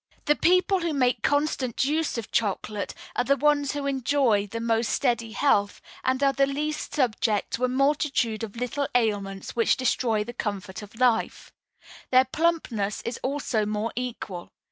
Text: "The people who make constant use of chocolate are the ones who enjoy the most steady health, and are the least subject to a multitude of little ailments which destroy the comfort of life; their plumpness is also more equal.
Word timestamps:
"The 0.25 0.35
people 0.35 0.79
who 0.79 0.93
make 0.95 1.21
constant 1.21 1.83
use 1.85 2.17
of 2.17 2.31
chocolate 2.31 2.95
are 3.15 3.23
the 3.23 3.37
ones 3.37 3.73
who 3.73 3.85
enjoy 3.85 4.47
the 4.47 4.59
most 4.59 4.87
steady 4.89 5.33
health, 5.33 5.79
and 6.03 6.23
are 6.23 6.33
the 6.33 6.47
least 6.47 6.95
subject 6.95 7.51
to 7.51 7.65
a 7.65 7.69
multitude 7.69 8.43
of 8.43 8.55
little 8.55 8.87
ailments 8.95 9.55
which 9.55 9.77
destroy 9.77 10.23
the 10.23 10.33
comfort 10.33 10.81
of 10.81 10.95
life; 10.99 11.53
their 12.09 12.25
plumpness 12.25 13.03
is 13.03 13.19
also 13.21 13.63
more 13.67 13.93
equal. 13.95 14.49